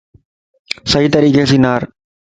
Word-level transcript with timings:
صحيح 0.91 1.11
طريقي 1.13 1.45
سين 1.45 1.61
نار 1.61 1.81